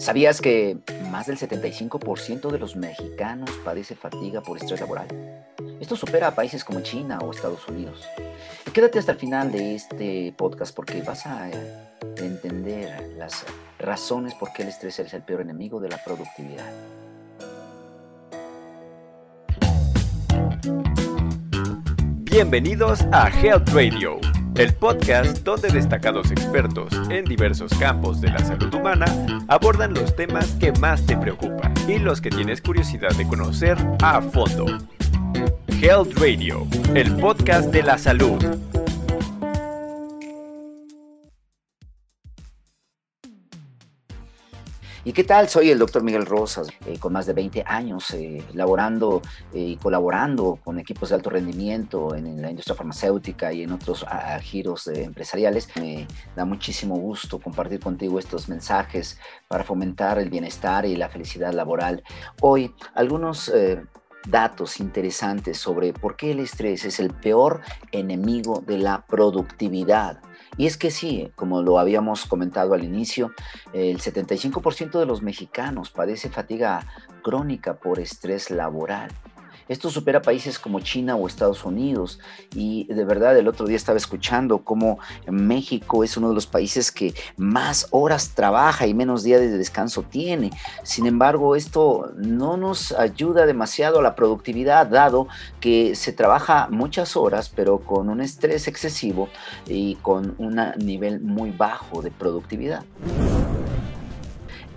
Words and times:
¿Sabías 0.00 0.40
que 0.40 0.78
más 1.10 1.26
del 1.26 1.36
75% 1.36 2.50
de 2.50 2.58
los 2.58 2.74
mexicanos 2.74 3.50
padece 3.62 3.94
fatiga 3.94 4.40
por 4.40 4.56
estrés 4.56 4.80
laboral? 4.80 5.06
Esto 5.78 5.94
supera 5.94 6.28
a 6.28 6.34
países 6.34 6.64
como 6.64 6.80
China 6.80 7.18
o 7.18 7.30
Estados 7.30 7.68
Unidos. 7.68 8.08
quédate 8.72 8.98
hasta 8.98 9.12
el 9.12 9.18
final 9.18 9.52
de 9.52 9.74
este 9.74 10.32
podcast 10.38 10.74
porque 10.74 11.02
vas 11.02 11.26
a 11.26 11.50
entender 12.16 13.12
las 13.18 13.44
razones 13.78 14.32
por 14.36 14.54
qué 14.54 14.62
el 14.62 14.68
estrés 14.70 14.98
es 15.00 15.12
el 15.12 15.20
peor 15.20 15.42
enemigo 15.42 15.80
de 15.80 15.90
la 15.90 16.02
productividad. 16.02 16.72
Bienvenidos 22.24 23.02
a 23.12 23.28
Health 23.28 23.68
Radio 23.74 24.18
el 24.60 24.74
podcast 24.74 25.38
donde 25.38 25.70
destacados 25.70 26.30
expertos 26.30 26.92
en 27.08 27.24
diversos 27.24 27.72
campos 27.78 28.20
de 28.20 28.28
la 28.28 28.40
salud 28.40 28.72
humana 28.74 29.06
abordan 29.48 29.94
los 29.94 30.14
temas 30.14 30.50
que 30.60 30.70
más 30.72 31.06
te 31.06 31.16
preocupan 31.16 31.72
y 31.88 31.98
los 31.98 32.20
que 32.20 32.28
tienes 32.28 32.60
curiosidad 32.60 33.10
de 33.16 33.26
conocer 33.26 33.78
a 34.02 34.20
fondo. 34.20 34.66
Health 35.80 36.12
Radio, 36.18 36.66
el 36.94 37.16
podcast 37.16 37.70
de 37.70 37.82
la 37.84 37.96
salud. 37.96 38.69
¿Y 45.02 45.14
qué 45.14 45.24
tal? 45.24 45.48
Soy 45.48 45.70
el 45.70 45.78
doctor 45.78 46.02
Miguel 46.02 46.26
Rosas, 46.26 46.68
eh, 46.84 46.98
con 46.98 47.14
más 47.14 47.24
de 47.24 47.32
20 47.32 47.64
años 47.66 48.10
eh, 48.10 48.44
laborando 48.52 49.22
eh, 49.54 49.60
y 49.60 49.76
colaborando 49.76 50.58
con 50.62 50.78
equipos 50.78 51.08
de 51.08 51.14
alto 51.14 51.30
rendimiento 51.30 52.14
en, 52.14 52.42
la 52.42 52.50
industria 52.50 52.76
farmacéutica 52.76 53.50
y 53.50 53.62
en 53.62 53.72
otros 53.72 54.04
giros 54.42 54.88
empresariales. 54.88 55.70
Me 55.76 56.06
da 56.36 56.44
muchísimo 56.44 56.96
gusto 56.96 57.38
compartir 57.38 57.80
contigo 57.80 58.18
estos 58.18 58.50
mensajes 58.50 59.18
para 59.48 59.64
fomentar 59.64 60.18
el 60.18 60.28
bienestar 60.28 60.84
y 60.84 60.96
la 60.96 61.08
felicidad 61.08 61.54
laboral. 61.54 62.02
Hoy, 62.42 62.74
algunos 62.94 63.50
datos 64.28 64.80
interesantes 64.80 65.56
sobre 65.56 65.94
por 65.94 66.16
qué 66.16 66.32
el 66.32 66.40
estrés 66.40 66.84
es 66.84 67.00
el 67.00 67.10
peor 67.10 67.62
enemigo 67.90 68.62
de 68.66 68.76
la 68.76 69.06
productividad. 69.06 70.20
Y 70.56 70.66
es 70.66 70.76
que 70.76 70.90
sí, 70.90 71.30
como 71.36 71.62
lo 71.62 71.78
habíamos 71.78 72.26
comentado 72.26 72.74
al 72.74 72.84
inicio, 72.84 73.32
el 73.72 74.00
75% 74.00 74.98
de 74.98 75.06
los 75.06 75.22
mexicanos 75.22 75.90
padece 75.90 76.28
fatiga 76.28 76.86
crónica 77.22 77.74
por 77.74 77.98
estrés 78.00 78.50
laboral. 78.50 79.10
Esto 79.70 79.88
supera 79.88 80.20
países 80.20 80.58
como 80.58 80.80
China 80.80 81.14
o 81.14 81.28
Estados 81.28 81.64
Unidos. 81.64 82.18
Y 82.56 82.92
de 82.92 83.04
verdad, 83.04 83.38
el 83.38 83.46
otro 83.46 83.68
día 83.68 83.76
estaba 83.76 83.98
escuchando 83.98 84.64
cómo 84.64 84.98
México 85.28 86.02
es 86.02 86.16
uno 86.16 86.30
de 86.30 86.34
los 86.34 86.48
países 86.48 86.90
que 86.90 87.14
más 87.36 87.86
horas 87.92 88.34
trabaja 88.34 88.88
y 88.88 88.94
menos 88.94 89.22
días 89.22 89.40
de 89.40 89.56
descanso 89.56 90.02
tiene. 90.02 90.50
Sin 90.82 91.06
embargo, 91.06 91.54
esto 91.54 92.10
no 92.16 92.56
nos 92.56 92.90
ayuda 92.90 93.46
demasiado 93.46 94.00
a 94.00 94.02
la 94.02 94.16
productividad, 94.16 94.88
dado 94.88 95.28
que 95.60 95.94
se 95.94 96.12
trabaja 96.12 96.66
muchas 96.68 97.16
horas, 97.16 97.48
pero 97.48 97.78
con 97.78 98.08
un 98.08 98.20
estrés 98.22 98.66
excesivo 98.66 99.28
y 99.68 99.94
con 100.02 100.34
un 100.38 100.60
nivel 100.78 101.20
muy 101.20 101.52
bajo 101.52 102.02
de 102.02 102.10
productividad. 102.10 102.82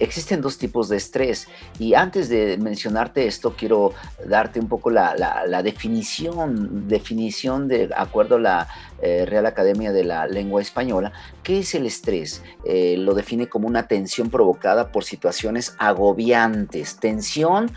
Existen 0.04 0.42
dos 0.42 0.58
tipos 0.58 0.90
de 0.90 0.98
estrés 0.98 1.48
y 1.80 1.94
antes 1.94 2.28
de 2.28 2.58
mencionarte 2.58 3.26
esto 3.26 3.56
quiero 3.58 3.94
darte 4.26 4.60
un 4.60 4.68
poco 4.68 4.90
la, 4.90 5.62
definición, 5.64 6.90
definición 6.90 7.70
de 7.70 7.90
acuerdo 7.96 8.36
a 8.36 8.40
la 8.40 8.68
eh, 9.02 9.26
Real 9.26 9.46
Academia 9.46 9.94
de 9.94 10.04
la 10.04 10.28
Lengua 10.28 10.62
Española. 10.62 11.14
¿Qué 11.42 11.60
es 11.60 11.74
el 11.74 11.86
estrés? 11.86 12.44
Eh, 12.66 12.98
lo 12.98 13.14
define 13.14 13.48
como 13.48 13.66
una 13.66 13.88
tensión 13.88 14.30
provocada 14.30 14.92
por 14.92 15.06
situaciones 15.06 15.74
agobiantes, 15.80 16.98
tensión 16.98 17.72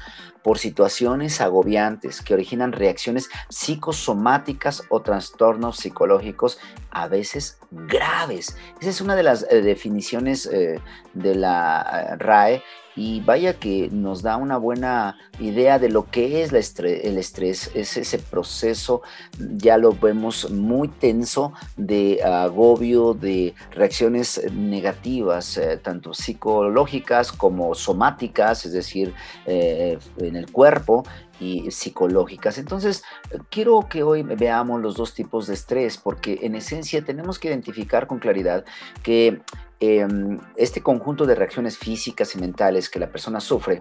por 0.47 0.61
situaciones 0.61 1.41
agobiantes 1.41 2.23
que 2.23 2.33
originan 2.33 2.71
reacciones 2.71 3.29
psicosomáticas 3.49 4.85
o 4.91 5.03
trastornos 5.03 5.79
psicológicos 5.79 6.61
a 6.93 7.09
veces 7.09 7.59
graves. 7.73 8.57
Esa 8.81 8.91
es 8.91 9.01
una 9.01 9.17
de 9.17 9.25
las 9.25 9.45
eh, 9.51 9.61
definiciones 9.61 10.47
eh, 10.47 10.79
de 11.15 11.35
la 11.35 12.13
eh, 12.13 12.17
RAE 12.19 12.63
y 12.97 13.21
vaya 13.21 13.55
que 13.55 13.91
nos 13.93 14.23
da 14.23 14.37
una 14.39 14.57
buena 14.57 15.19
idea 15.39 15.79
de 15.79 15.91
lo 15.91 16.11
que 16.11 16.43
es 16.43 16.51
el 16.51 17.19
estrés. 17.19 17.71
Es 17.75 17.97
ese 17.97 18.19
proceso, 18.19 19.03
ya 19.39 19.77
lo 19.77 19.93
vemos 19.93 20.51
muy 20.51 20.89
tenso 20.89 21.53
de 21.77 22.23
agobio, 22.25 23.13
de 23.13 23.55
reacciones 23.71 24.41
negativas, 24.53 25.61
tanto 25.83 26.15
psicológicas 26.15 27.33
como 27.33 27.75
somáticas, 27.75 28.65
es 28.65 28.73
decir, 28.73 29.13
en 29.47 30.37
el 30.37 30.51
cuerpo 30.51 31.05
y 31.41 31.71
psicológicas. 31.71 32.59
Entonces, 32.59 33.05
quiero 33.51 33.87
que 33.89 34.03
hoy 34.03 34.23
veamos 34.23 34.81
los 34.81 34.97
dos 34.97 35.15
tipos 35.15 35.47
de 35.47 35.55
estrés, 35.55 35.99
porque 35.99 36.41
en 36.43 36.55
esencia 36.55 37.05
tenemos 37.05 37.39
que 37.39 37.49
identificar 37.49 38.07
con 38.07 38.19
claridad 38.19 38.65
que 39.03 39.41
em, 39.81 40.39
este 40.57 40.83
conjunto 40.83 41.27
de 41.27 41.35
reacciones 41.35 41.77
físicas 41.77 42.35
y 42.35 42.39
mentales 42.39 42.89
que 42.89 42.99
la 42.99 43.11
persona 43.11 43.41
sufre, 43.41 43.81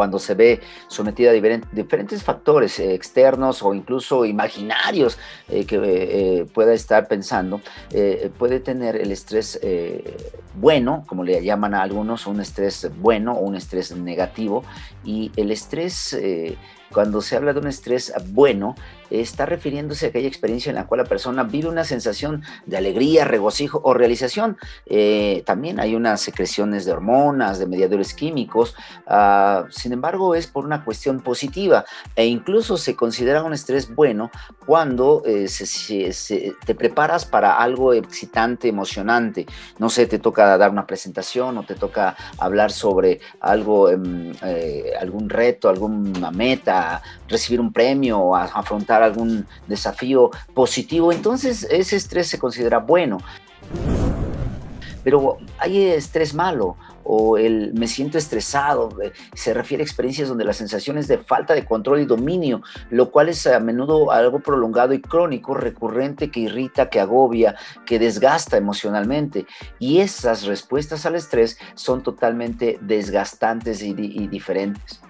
cuando 0.00 0.18
se 0.18 0.32
ve 0.32 0.60
sometida 0.88 1.30
a 1.30 1.34
diferentes 1.34 2.22
factores 2.22 2.80
eh, 2.80 2.94
externos 2.94 3.62
o 3.62 3.74
incluso 3.74 4.24
imaginarios 4.24 5.18
eh, 5.46 5.66
que 5.66 5.76
eh, 5.82 6.46
pueda 6.54 6.72
estar 6.72 7.06
pensando, 7.06 7.60
puede 8.38 8.60
tener 8.60 8.96
el 8.96 9.12
estrés 9.12 9.60
bueno, 10.54 11.04
como 11.06 11.22
le 11.22 11.44
llaman 11.44 11.74
a 11.74 11.82
algunos, 11.82 12.26
un 12.26 12.40
estrés 12.40 12.90
bueno 12.98 13.34
o 13.34 13.40
un 13.40 13.56
estrés 13.56 13.94
negativo. 13.94 14.64
Y 15.04 15.32
el 15.36 15.50
estrés, 15.50 16.16
cuando 16.92 17.20
se 17.20 17.36
habla 17.36 17.52
de 17.52 17.60
un 17.60 17.66
estrés 17.66 18.12
bueno, 18.28 18.74
está 19.10 19.46
refiriéndose 19.46 20.06
a 20.06 20.08
aquella 20.10 20.28
experiencia 20.28 20.70
en 20.70 20.76
la 20.76 20.86
cual 20.86 21.00
la 21.02 21.04
persona 21.04 21.42
vive 21.42 21.68
una 21.68 21.84
sensación 21.84 22.42
de 22.66 22.76
alegría, 22.76 23.24
regocijo 23.24 23.80
o 23.84 23.92
realización. 23.94 24.56
Eh, 24.86 25.42
también 25.44 25.80
hay 25.80 25.94
unas 25.94 26.20
secreciones 26.20 26.84
de 26.84 26.92
hormonas, 26.92 27.58
de 27.58 27.66
mediadores 27.66 28.14
químicos, 28.14 28.74
ah, 29.06 29.64
sin 29.70 29.92
embargo 29.92 30.34
es 30.34 30.46
por 30.46 30.64
una 30.64 30.84
cuestión 30.84 31.20
positiva 31.20 31.84
e 32.14 32.26
incluso 32.26 32.76
se 32.76 32.94
considera 32.94 33.42
un 33.42 33.52
estrés 33.52 33.92
bueno 33.94 34.30
cuando 34.66 35.22
eh, 35.26 35.48
te 36.64 36.74
preparas 36.74 37.24
para 37.24 37.56
algo 37.56 37.92
excitante, 37.94 38.68
emocionante. 38.68 39.46
No 39.78 39.90
sé, 39.90 40.06
te 40.06 40.18
toca 40.18 40.56
dar 40.56 40.70
una 40.70 40.86
presentación 40.86 41.58
o 41.58 41.62
te 41.64 41.74
toca 41.74 42.16
hablar 42.38 42.70
sobre 42.70 43.20
algo, 43.40 43.90
em, 43.90 44.32
eh, 44.42 44.92
algún 45.00 45.28
reto, 45.28 45.68
alguna 45.68 46.30
meta, 46.30 46.79
recibir 47.28 47.60
un 47.60 47.72
premio 47.72 48.18
o 48.18 48.36
afrontar 48.36 49.02
algún 49.02 49.46
desafío 49.66 50.30
positivo, 50.54 51.12
entonces 51.12 51.66
ese 51.70 51.96
estrés 51.96 52.28
se 52.28 52.38
considera 52.38 52.78
bueno. 52.78 53.18
Pero 55.02 55.38
hay 55.58 55.82
estrés 55.82 56.34
malo 56.34 56.76
o 57.12 57.38
el 57.38 57.72
me 57.74 57.86
siento 57.86 58.18
estresado, 58.18 58.90
eh, 59.02 59.12
se 59.34 59.54
refiere 59.54 59.82
a 59.82 59.84
experiencias 59.84 60.28
donde 60.28 60.44
las 60.44 60.56
sensaciones 60.56 61.08
de 61.08 61.18
falta 61.18 61.54
de 61.54 61.64
control 61.64 62.00
y 62.00 62.04
dominio, 62.04 62.62
lo 62.90 63.10
cual 63.10 63.28
es 63.28 63.46
a 63.46 63.58
menudo 63.58 64.12
algo 64.12 64.40
prolongado 64.40 64.92
y 64.94 65.00
crónico, 65.00 65.54
recurrente, 65.54 66.30
que 66.30 66.40
irrita, 66.40 66.88
que 66.88 67.00
agobia, 67.00 67.56
que 67.86 67.98
desgasta 67.98 68.56
emocionalmente. 68.56 69.46
Y 69.78 69.98
esas 69.98 70.44
respuestas 70.44 71.06
al 71.06 71.16
estrés 71.16 71.58
son 71.74 72.02
totalmente 72.02 72.78
desgastantes 72.80 73.82
y, 73.82 73.90
y 73.96 74.28
diferentes. 74.28 75.00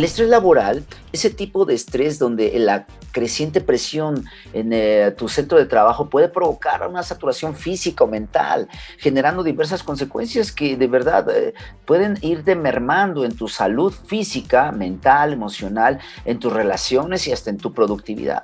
El 0.00 0.04
estrés 0.04 0.30
laboral, 0.30 0.82
ese 1.12 1.28
tipo 1.28 1.66
de 1.66 1.74
estrés 1.74 2.18
donde 2.18 2.58
la 2.58 2.86
creciente 3.12 3.60
presión 3.60 4.24
en 4.54 4.72
eh, 4.72 5.14
tu 5.14 5.28
centro 5.28 5.58
de 5.58 5.66
trabajo 5.66 6.08
puede 6.08 6.30
provocar 6.30 6.88
una 6.88 7.02
saturación 7.02 7.54
física 7.54 8.04
o 8.04 8.06
mental, 8.06 8.66
generando 8.96 9.42
diversas 9.42 9.82
consecuencias 9.82 10.52
que 10.52 10.78
de 10.78 10.86
verdad 10.86 11.28
eh, 11.28 11.52
pueden 11.84 12.16
irte 12.22 12.56
mermando 12.56 13.26
en 13.26 13.36
tu 13.36 13.46
salud 13.46 13.92
física, 13.92 14.72
mental, 14.72 15.34
emocional, 15.34 15.98
en 16.24 16.38
tus 16.38 16.50
relaciones 16.50 17.26
y 17.26 17.32
hasta 17.32 17.50
en 17.50 17.58
tu 17.58 17.74
productividad. 17.74 18.42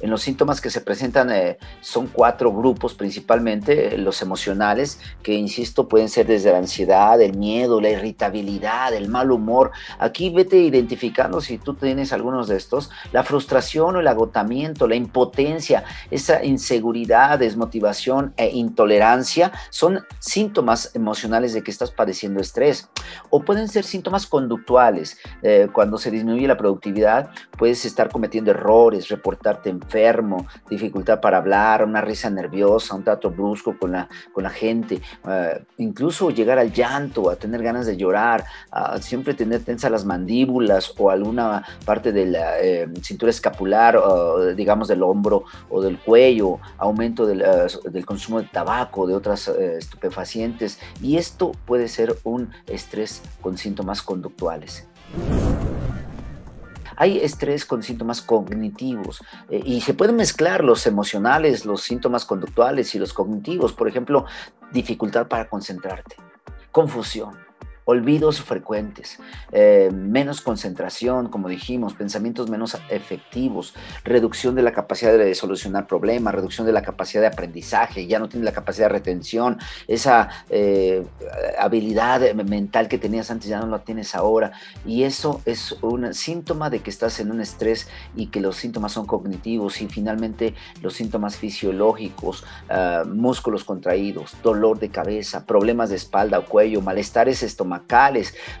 En 0.00 0.10
los 0.10 0.22
síntomas 0.22 0.60
que 0.60 0.70
se 0.70 0.80
presentan 0.80 1.30
eh, 1.30 1.58
son 1.80 2.06
cuatro 2.06 2.52
grupos 2.52 2.94
principalmente, 2.94 3.94
eh, 3.94 3.98
los 3.98 4.22
emocionales, 4.22 5.00
que 5.22 5.34
insisto, 5.34 5.88
pueden 5.88 6.08
ser 6.08 6.26
desde 6.26 6.52
la 6.52 6.58
ansiedad, 6.58 7.20
el 7.20 7.36
miedo, 7.36 7.80
la 7.80 7.90
irritabilidad, 7.90 8.94
el 8.94 9.08
mal 9.08 9.30
humor. 9.30 9.72
Aquí 9.98 10.30
vete 10.30 10.58
identificando 10.58 11.40
si 11.40 11.58
tú 11.58 11.74
tienes 11.74 12.12
algunos 12.12 12.48
de 12.48 12.56
estos, 12.56 12.90
la 13.12 13.24
frustración 13.24 13.96
o 13.96 14.00
el 14.00 14.06
agotamiento, 14.06 14.86
la 14.86 14.94
impotencia, 14.94 15.84
esa 16.10 16.44
inseguridad, 16.44 17.38
desmotivación 17.38 18.34
e 18.36 18.50
intolerancia 18.50 19.52
son 19.70 20.04
síntomas 20.18 20.92
emocionales 20.94 21.52
de 21.52 21.62
que 21.62 21.70
estás 21.70 21.90
padeciendo 21.90 22.40
estrés. 22.40 22.88
O 23.30 23.40
pueden 23.40 23.68
ser 23.68 23.84
síntomas 23.84 24.26
conductuales. 24.26 25.18
Eh, 25.42 25.68
cuando 25.72 25.98
se 25.98 26.10
disminuye 26.10 26.46
la 26.46 26.56
productividad, 26.56 27.30
puedes 27.56 27.84
estar 27.84 28.10
cometiendo 28.10 28.50
errores, 28.50 29.08
reportarte 29.08 29.70
en 29.70 29.78
enfermo, 29.82 30.46
dificultad 30.68 31.20
para 31.20 31.38
hablar, 31.38 31.84
una 31.84 32.00
risa 32.00 32.28
nerviosa, 32.30 32.94
un 32.94 33.04
trato 33.04 33.30
brusco 33.30 33.76
con 33.78 33.92
la, 33.92 34.08
con 34.32 34.44
la 34.44 34.50
gente, 34.50 35.00
eh, 35.26 35.64
incluso 35.78 36.30
llegar 36.30 36.58
al 36.58 36.72
llanto, 36.72 37.30
a 37.30 37.36
tener 37.36 37.62
ganas 37.62 37.86
de 37.86 37.96
llorar, 37.96 38.44
a 38.70 39.00
siempre 39.00 39.34
tener 39.34 39.64
tensas 39.64 39.90
las 39.90 40.04
mandíbulas 40.04 40.92
o 40.98 41.10
alguna 41.10 41.64
parte 41.84 42.12
de 42.12 42.26
la 42.26 42.60
eh, 42.60 42.88
cintura 43.02 43.30
escapular, 43.30 43.98
digamos 44.54 44.88
del 44.88 45.02
hombro 45.02 45.44
o 45.70 45.80
del 45.80 45.98
cuello, 45.98 46.58
aumento 46.76 47.26
del, 47.26 47.42
eh, 47.42 47.66
del 47.90 48.04
consumo 48.04 48.40
de 48.40 48.48
tabaco, 48.48 49.06
de 49.06 49.14
otras 49.14 49.48
estupefacientes, 49.48 50.78
y 51.00 51.16
esto 51.16 51.52
puede 51.66 51.88
ser 51.88 52.16
un 52.24 52.50
estrés 52.66 52.97
con 53.40 53.56
síntomas 53.56 54.02
conductuales. 54.02 54.86
Hay 56.96 57.18
estrés 57.18 57.64
con 57.64 57.82
síntomas 57.82 58.20
cognitivos 58.20 59.22
eh, 59.48 59.62
y 59.64 59.80
se 59.82 59.94
pueden 59.94 60.16
mezclar 60.16 60.64
los 60.64 60.84
emocionales, 60.86 61.64
los 61.64 61.82
síntomas 61.82 62.24
conductuales 62.24 62.92
y 62.94 62.98
los 62.98 63.12
cognitivos. 63.12 63.72
Por 63.72 63.86
ejemplo, 63.86 64.26
dificultad 64.72 65.28
para 65.28 65.48
concentrarte, 65.48 66.16
confusión, 66.72 67.47
olvidos 67.90 68.42
frecuentes, 68.42 69.18
eh, 69.50 69.90
menos 69.90 70.42
concentración, 70.42 71.28
como 71.28 71.48
dijimos, 71.48 71.94
pensamientos 71.94 72.50
menos 72.50 72.76
efectivos, 72.90 73.72
reducción 74.04 74.54
de 74.54 74.60
la 74.60 74.72
capacidad 74.72 75.16
de 75.16 75.34
solucionar 75.34 75.86
problemas, 75.86 76.34
reducción 76.34 76.66
de 76.66 76.74
la 76.74 76.82
capacidad 76.82 77.22
de 77.22 77.28
aprendizaje, 77.28 78.06
ya 78.06 78.18
no 78.18 78.28
tienes 78.28 78.44
la 78.44 78.52
capacidad 78.52 78.88
de 78.88 78.92
retención, 78.92 79.56
esa 79.86 80.28
eh, 80.50 81.02
habilidad 81.58 82.34
mental 82.34 82.88
que 82.88 82.98
tenías 82.98 83.30
antes 83.30 83.48
ya 83.48 83.58
no 83.58 83.68
la 83.68 83.78
tienes 83.78 84.14
ahora. 84.14 84.52
Y 84.84 85.04
eso 85.04 85.40
es 85.46 85.72
un 85.80 86.12
síntoma 86.12 86.68
de 86.68 86.80
que 86.80 86.90
estás 86.90 87.20
en 87.20 87.30
un 87.30 87.40
estrés 87.40 87.88
y 88.14 88.26
que 88.26 88.42
los 88.42 88.56
síntomas 88.56 88.92
son 88.92 89.06
cognitivos 89.06 89.80
y 89.80 89.88
finalmente 89.88 90.52
los 90.82 90.92
síntomas 90.92 91.38
fisiológicos, 91.38 92.44
ah, 92.68 93.04
músculos 93.06 93.64
contraídos, 93.64 94.36
dolor 94.42 94.78
de 94.78 94.90
cabeza, 94.90 95.46
problemas 95.46 95.88
de 95.88 95.96
espalda 95.96 96.38
o 96.40 96.44
cuello, 96.44 96.82
malestares 96.82 97.42
estomacales, 97.42 97.77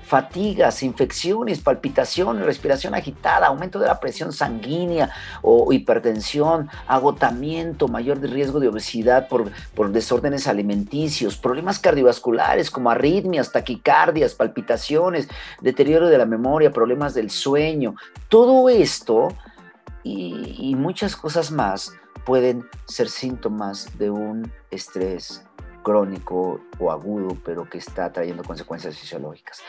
fatigas, 0.02 0.82
infecciones, 0.82 1.60
palpitaciones, 1.60 2.44
respiración 2.44 2.94
agitada, 2.94 3.48
aumento 3.48 3.78
de 3.78 3.86
la 3.86 4.00
presión 4.00 4.32
sanguínea 4.32 5.10
o 5.42 5.72
hipertensión, 5.72 6.68
agotamiento, 6.86 7.88
mayor 7.88 8.20
riesgo 8.20 8.60
de 8.60 8.68
obesidad 8.68 9.28
por, 9.28 9.50
por 9.74 9.90
desórdenes 9.90 10.46
alimenticios, 10.46 11.36
problemas 11.36 11.78
cardiovasculares 11.78 12.70
como 12.70 12.90
arritmias, 12.90 13.52
taquicardias, 13.52 14.34
palpitaciones, 14.34 15.28
deterioro 15.60 16.08
de 16.08 16.18
la 16.18 16.26
memoria, 16.26 16.70
problemas 16.70 17.14
del 17.14 17.30
sueño. 17.30 17.94
Todo 18.28 18.68
esto 18.68 19.28
y 20.04 20.74
muchas 20.74 21.16
cosas 21.16 21.50
más 21.50 21.92
pueden 22.24 22.66
ser 22.86 23.08
síntomas 23.08 23.98
de 23.98 24.10
un 24.10 24.52
estrés 24.70 25.47
crónico 25.88 26.60
o 26.78 26.90
agudo, 26.92 27.34
pero 27.42 27.66
que 27.66 27.78
está 27.78 28.12
trayendo 28.12 28.44
consecuencias 28.44 28.94
fisiológicas. 28.94 29.62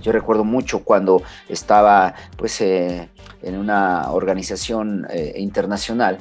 Yo 0.00 0.12
recuerdo 0.12 0.44
mucho 0.44 0.84
cuando 0.84 1.20
estaba 1.48 2.14
pues, 2.36 2.60
eh, 2.60 3.08
en 3.42 3.58
una 3.58 4.12
organización 4.12 5.04
eh, 5.10 5.34
internacional 5.38 6.18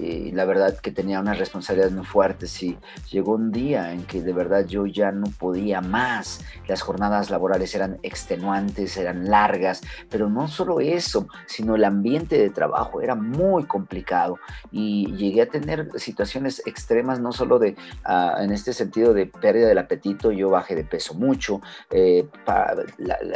y 0.00 0.32
la 0.32 0.44
verdad 0.44 0.78
que 0.78 0.90
tenía 0.90 1.20
unas 1.20 1.38
responsabilidades 1.38 1.94
muy 1.94 2.04
fuertes 2.04 2.62
y 2.62 2.76
llegó 3.10 3.34
un 3.34 3.52
día 3.52 3.92
en 3.92 4.04
que 4.04 4.22
de 4.22 4.32
verdad 4.32 4.66
yo 4.66 4.86
ya 4.86 5.12
no 5.12 5.26
podía 5.38 5.80
más. 5.80 6.40
Las 6.66 6.82
jornadas 6.82 7.30
laborales 7.30 7.74
eran 7.74 7.98
extenuantes, 8.02 8.96
eran 8.96 9.30
largas, 9.30 9.82
pero 10.10 10.28
no 10.28 10.48
solo 10.48 10.80
eso, 10.80 11.28
sino 11.46 11.76
el 11.76 11.84
ambiente 11.84 12.38
de 12.38 12.50
trabajo 12.50 13.00
era 13.00 13.14
muy 13.14 13.64
complicado. 13.64 14.38
Y 14.72 15.12
llegué 15.16 15.42
a 15.42 15.48
tener 15.48 15.88
situaciones 15.96 16.62
extremas, 16.66 17.20
no 17.20 17.32
solo 17.32 17.58
de, 17.58 17.76
ah, 18.04 18.36
en 18.40 18.52
este 18.52 18.72
sentido 18.72 19.14
de 19.14 19.26
pérdida 19.26 19.68
del 19.68 19.78
apetito, 19.78 20.32
yo 20.32 20.50
bajé 20.50 20.74
de 20.74 20.84
peso 20.84 21.14
mucho, 21.14 21.60
eh, 21.90 22.26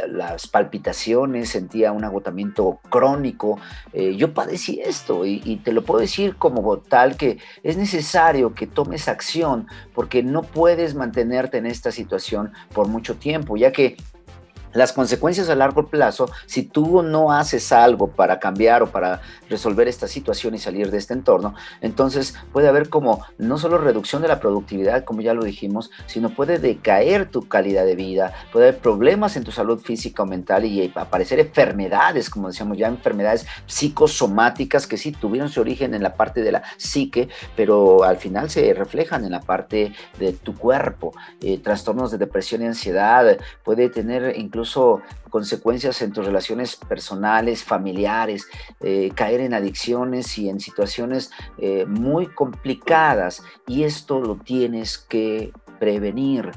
las 0.07 0.47
palpitaciones, 0.47 1.49
sentía 1.49 1.91
un 1.91 2.03
agotamiento 2.03 2.79
crónico, 2.89 3.59
eh, 3.93 4.15
yo 4.15 4.33
padecí 4.33 4.79
esto 4.83 5.25
y, 5.25 5.41
y 5.45 5.57
te 5.57 5.71
lo 5.71 5.83
puedo 5.83 5.99
decir 5.99 6.35
como 6.53 6.77
tal 6.77 7.17
que 7.17 7.37
es 7.63 7.77
necesario 7.77 8.53
que 8.53 8.67
tomes 8.67 9.07
acción 9.07 9.67
porque 9.93 10.23
no 10.23 10.41
puedes 10.43 10.95
mantenerte 10.95 11.57
en 11.57 11.65
esta 11.65 11.91
situación 11.91 12.51
por 12.73 12.87
mucho 12.87 13.15
tiempo, 13.15 13.57
ya 13.57 13.71
que 13.71 13.97
las 14.73 14.93
consecuencias 14.93 15.49
a 15.49 15.55
largo 15.55 15.87
plazo, 15.87 16.29
si 16.45 16.63
tú 16.63 17.01
no 17.01 17.31
haces 17.31 17.71
algo 17.71 18.07
para 18.07 18.39
cambiar 18.39 18.83
o 18.83 18.87
para 18.87 19.21
resolver 19.49 19.87
esta 19.87 20.07
situación 20.07 20.55
y 20.55 20.59
salir 20.59 20.91
de 20.91 20.97
este 20.97 21.13
entorno, 21.13 21.55
entonces 21.81 22.35
puede 22.51 22.67
haber 22.67 22.89
como 22.89 23.25
no 23.37 23.57
solo 23.57 23.77
reducción 23.77 24.21
de 24.21 24.27
la 24.27 24.39
productividad, 24.39 25.03
como 25.03 25.21
ya 25.21 25.33
lo 25.33 25.43
dijimos, 25.43 25.91
sino 26.05 26.29
puede 26.29 26.59
decaer 26.59 27.29
tu 27.29 27.47
calidad 27.47 27.85
de 27.85 27.95
vida, 27.95 28.33
puede 28.51 28.69
haber 28.69 28.81
problemas 28.81 29.35
en 29.35 29.43
tu 29.43 29.51
salud 29.51 29.79
física 29.79 30.23
o 30.23 30.25
mental 30.25 30.65
y 30.65 30.91
aparecer 30.95 31.39
enfermedades, 31.39 32.29
como 32.29 32.49
decíamos 32.49 32.77
ya, 32.77 32.87
enfermedades 32.87 33.45
psicosomáticas 33.65 34.87
que 34.87 34.97
sí 34.97 35.11
tuvieron 35.11 35.49
su 35.49 35.61
origen 35.61 35.93
en 35.93 36.03
la 36.03 36.13
parte 36.13 36.41
de 36.41 36.51
la 36.51 36.63
psique, 36.77 37.29
pero 37.55 38.03
al 38.03 38.17
final 38.17 38.49
se 38.49 38.73
reflejan 38.73 39.25
en 39.25 39.31
la 39.31 39.41
parte 39.41 39.93
de 40.19 40.33
tu 40.33 40.55
cuerpo, 40.55 41.13
eh, 41.41 41.57
trastornos 41.57 42.11
de 42.11 42.17
depresión 42.17 42.61
y 42.61 42.65
ansiedad, 42.65 43.37
puede 43.63 43.89
tener 43.89 44.37
incluso 44.37 44.58
incluso 44.59 45.01
consecuencias 45.29 46.01
en 46.01 46.11
tus 46.11 46.25
relaciones 46.25 46.75
personales, 46.75 47.63
familiares, 47.63 48.45
eh, 48.81 49.09
caer 49.15 49.39
en 49.39 49.53
adicciones 49.53 50.37
y 50.37 50.49
en 50.49 50.59
situaciones 50.59 51.31
eh, 51.57 51.85
muy 51.85 52.27
complicadas. 52.27 53.41
Y 53.67 53.83
esto 53.83 54.19
lo 54.19 54.35
tienes 54.35 54.97
que 54.97 55.53
prevenir. 55.79 56.51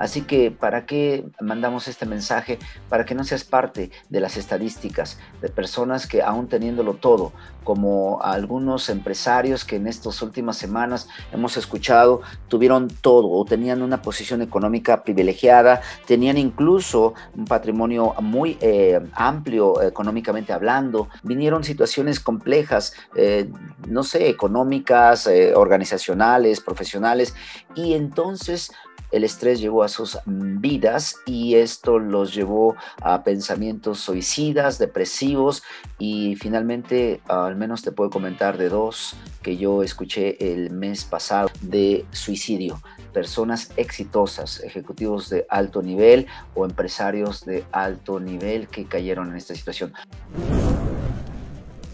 Así 0.00 0.22
que, 0.22 0.50
¿para 0.50 0.86
qué 0.86 1.26
mandamos 1.40 1.86
este 1.86 2.06
mensaje? 2.06 2.58
Para 2.88 3.04
que 3.04 3.14
no 3.14 3.22
seas 3.22 3.44
parte 3.44 3.90
de 4.08 4.20
las 4.20 4.38
estadísticas 4.38 5.18
de 5.42 5.50
personas 5.50 6.06
que 6.06 6.22
aún 6.22 6.48
teniéndolo 6.48 6.94
todo, 6.94 7.32
como 7.64 8.22
algunos 8.22 8.88
empresarios 8.88 9.66
que 9.66 9.76
en 9.76 9.86
estas 9.86 10.22
últimas 10.22 10.56
semanas 10.56 11.06
hemos 11.32 11.58
escuchado, 11.58 12.22
tuvieron 12.48 12.88
todo 12.88 13.28
o 13.30 13.44
tenían 13.44 13.82
una 13.82 14.00
posición 14.00 14.40
económica 14.40 15.04
privilegiada, 15.04 15.82
tenían 16.06 16.38
incluso 16.38 17.12
un 17.36 17.44
patrimonio 17.44 18.14
muy 18.22 18.56
eh, 18.62 18.98
amplio 19.12 19.82
económicamente 19.82 20.54
hablando, 20.54 21.08
vinieron 21.22 21.62
situaciones 21.62 22.20
complejas, 22.20 22.94
eh, 23.14 23.50
no 23.86 24.02
sé, 24.02 24.30
económicas, 24.30 25.26
eh, 25.26 25.52
organizacionales, 25.54 26.60
profesionales, 26.62 27.34
y 27.74 27.92
entonces 27.92 28.72
el 29.10 29.24
estrés 29.24 29.60
llegó 29.60 29.82
a 29.82 29.88
sus 29.88 30.18
vidas 30.26 31.16
y 31.26 31.56
esto 31.56 31.98
los 31.98 32.34
llevó 32.34 32.76
a 33.00 33.22
pensamientos 33.22 34.00
suicidas, 34.00 34.78
depresivos 34.78 35.62
y 35.98 36.36
finalmente 36.36 37.20
al 37.28 37.56
menos 37.56 37.82
te 37.82 37.92
puedo 37.92 38.10
comentar 38.10 38.58
de 38.58 38.68
dos 38.68 39.14
que 39.42 39.56
yo 39.56 39.82
escuché 39.82 40.52
el 40.52 40.70
mes 40.70 41.04
pasado 41.04 41.50
de 41.60 42.04
suicidio. 42.12 42.80
Personas 43.12 43.72
exitosas, 43.76 44.62
ejecutivos 44.62 45.30
de 45.30 45.46
alto 45.48 45.82
nivel 45.82 46.26
o 46.54 46.64
empresarios 46.64 47.44
de 47.44 47.64
alto 47.72 48.20
nivel 48.20 48.68
que 48.68 48.84
cayeron 48.84 49.30
en 49.30 49.36
esta 49.36 49.54
situación 49.54 49.92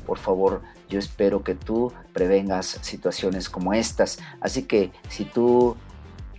por 0.06 0.18
favor, 0.18 0.62
yo 0.88 0.98
espero 0.98 1.42
que 1.42 1.54
tú 1.54 1.92
prevengas 2.12 2.78
situaciones 2.80 3.50
como 3.50 3.74
estas. 3.74 4.18
Así 4.40 4.62
que 4.62 4.92
si 5.08 5.24
tú 5.24 5.76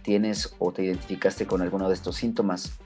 tienes 0.08 0.56
o 0.58 0.72
te 0.72 0.84
identificaste 0.84 1.46
con 1.46 1.62
alguno 1.62 1.90
de 1.90 1.94
estos 1.94 2.16
síntomas, 2.16 2.80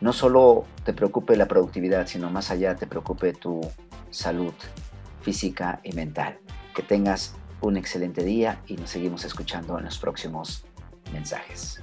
no 0.00 0.14
solo 0.14 0.64
te 0.82 0.94
preocupe 0.94 1.36
la 1.36 1.46
productividad, 1.46 2.06
sino 2.06 2.30
más 2.30 2.50
allá 2.50 2.74
te 2.74 2.86
preocupe 2.86 3.34
tu 3.34 3.60
salud 4.08 4.54
física 5.20 5.78
y 5.84 5.92
mental. 5.92 6.38
Que 6.74 6.82
tengas 6.82 7.34
un 7.60 7.76
excelente 7.76 8.24
día 8.24 8.62
y 8.66 8.76
nos 8.76 8.88
seguimos 8.88 9.26
escuchando 9.26 9.78
en 9.78 9.84
los 9.84 9.98
próximos 9.98 10.64
mensajes. 11.12 11.82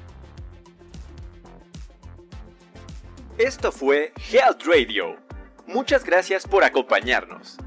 Esto 3.38 3.72
fue 3.72 4.14
Health 4.32 4.64
Radio. 4.66 5.18
Muchas 5.68 6.04
gracias 6.04 6.48
por 6.48 6.64
acompañarnos. 6.64 7.58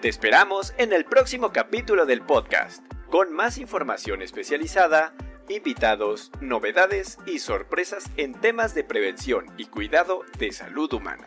Te 0.00 0.08
esperamos 0.08 0.72
en 0.78 0.92
el 0.92 1.04
próximo 1.04 1.50
capítulo 1.50 2.06
del 2.06 2.22
podcast, 2.22 2.84
con 3.10 3.32
más 3.32 3.58
información 3.58 4.22
especializada 4.22 5.14
invitados, 5.48 6.30
novedades 6.40 7.18
y 7.26 7.38
sorpresas 7.38 8.04
en 8.16 8.34
temas 8.34 8.74
de 8.74 8.84
prevención 8.84 9.46
y 9.56 9.66
cuidado 9.66 10.22
de 10.38 10.52
salud 10.52 10.92
humana. 10.92 11.26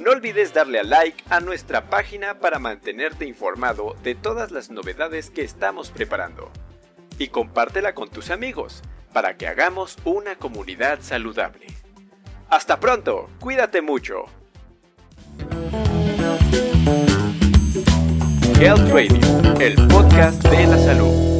No 0.00 0.12
olvides 0.12 0.54
darle 0.54 0.78
a 0.78 0.84
like 0.84 1.24
a 1.28 1.40
nuestra 1.40 1.90
página 1.90 2.38
para 2.38 2.58
mantenerte 2.58 3.26
informado 3.26 3.96
de 4.02 4.14
todas 4.14 4.52
las 4.52 4.70
novedades 4.70 5.30
que 5.30 5.42
estamos 5.42 5.90
preparando. 5.90 6.50
Y 7.18 7.28
compártela 7.28 7.94
con 7.94 8.08
tus 8.08 8.30
amigos 8.30 8.82
para 9.12 9.36
que 9.36 9.48
hagamos 9.48 9.96
una 10.04 10.36
comunidad 10.36 11.00
saludable. 11.02 11.66
Hasta 12.48 12.78
pronto, 12.78 13.28
cuídate 13.40 13.82
mucho. 13.82 14.26
Health 18.60 18.90
Radio, 18.90 19.58
el 19.60 19.74
podcast 19.88 20.42
de 20.44 20.66
la 20.66 20.78
salud. 20.78 21.37